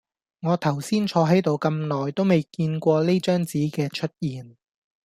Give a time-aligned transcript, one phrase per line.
[0.41, 4.57] 我頭先坐喺度咁耐都未見過呢張紙嘅出現